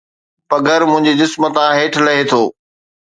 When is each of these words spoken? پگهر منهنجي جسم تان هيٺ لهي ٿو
پگهر 0.49 0.81
منهنجي 0.91 1.13
جسم 1.19 1.41
تان 1.55 1.69
هيٺ 1.77 1.93
لهي 2.05 2.23
ٿو 2.29 2.41